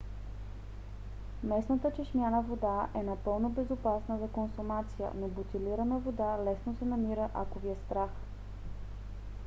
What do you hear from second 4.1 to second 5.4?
за консумация но